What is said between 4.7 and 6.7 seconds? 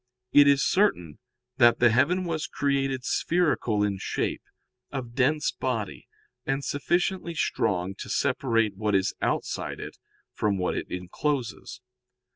of dense body, and